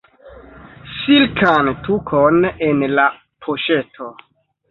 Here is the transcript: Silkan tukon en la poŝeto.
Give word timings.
Silkan 0.93 1.69
tukon 1.89 2.41
en 2.69 2.81
la 2.97 3.05
poŝeto. 3.47 4.09